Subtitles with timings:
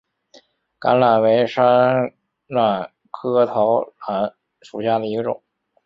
[0.79, 2.11] 桃榄为山
[2.47, 5.43] 榄科桃榄属下的一个种。